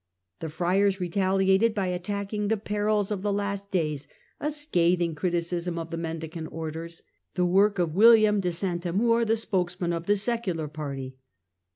[0.39, 4.07] The friars retaliated by attacking the The "Perils of the Last Days,"
[4.39, 7.03] a scathing criticism of the the Last Mendicant Orders,
[7.35, 11.17] the work of William de St Amour, *^^ the spokesman of the secular party.